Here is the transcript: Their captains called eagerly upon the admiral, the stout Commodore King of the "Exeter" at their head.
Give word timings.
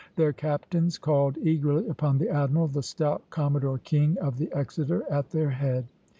Their 0.15 0.33
captains 0.33 0.97
called 0.97 1.37
eagerly 1.37 1.87
upon 1.87 2.17
the 2.17 2.27
admiral, 2.27 2.67
the 2.67 2.81
stout 2.81 3.21
Commodore 3.29 3.77
King 3.77 4.17
of 4.17 4.35
the 4.39 4.51
"Exeter" 4.51 5.03
at 5.11 5.29
their 5.29 5.51
head. 5.51 5.85